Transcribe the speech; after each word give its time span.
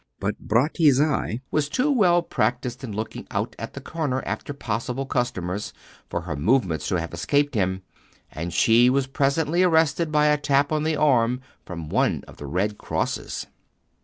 But 0.19 0.47
Bratti's 0.47 0.99
eye 0.99 1.41
was 1.51 1.69
too 1.69 1.91
well 1.91 2.23
practised 2.23 2.83
in 2.83 2.91
looking 2.91 3.27
out 3.29 3.55
at 3.59 3.75
the 3.75 3.79
corner 3.81 4.23
after 4.25 4.51
possible 4.51 5.05
customers, 5.05 5.73
for 6.09 6.21
her 6.21 6.35
movement 6.35 6.81
to 6.85 6.95
have 6.99 7.13
escaped 7.13 7.53
him, 7.53 7.83
and 8.31 8.51
she 8.51 8.89
was 8.89 9.05
presently 9.05 9.61
arrested 9.61 10.11
by 10.11 10.25
a 10.29 10.37
tap 10.37 10.71
on 10.71 10.81
the 10.81 10.95
arm 10.95 11.39
from 11.67 11.87
one 11.87 12.23
of 12.27 12.37
the 12.37 12.47
red 12.47 12.79
crosses. 12.79 13.45